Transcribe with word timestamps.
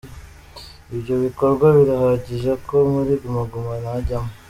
Ibyo 0.95 1.15
bikorwa 1.23 1.65
birahagije 1.77 2.51
ko 2.67 2.75
muri 2.93 3.13
Guma 3.21 3.41
Guma 3.51 3.73
najyamo. 3.83 4.31